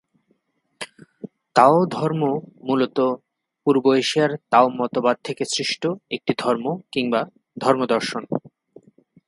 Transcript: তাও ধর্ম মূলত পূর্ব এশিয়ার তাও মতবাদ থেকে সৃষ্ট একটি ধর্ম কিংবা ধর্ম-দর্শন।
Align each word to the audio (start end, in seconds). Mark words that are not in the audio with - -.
তাও 1.55 1.77
ধর্ম 1.91 2.21
মূলত 2.63 2.97
পূর্ব 3.67 3.85
এশিয়ার 3.93 4.31
তাও 4.49 4.67
মতবাদ 4.79 5.17
থেকে 5.23 5.43
সৃষ্ট 5.45 5.83
একটি 6.11 6.31
ধর্ম 6.37 6.65
কিংবা 6.91 7.21
ধর্ম-দর্শন। 7.57 8.23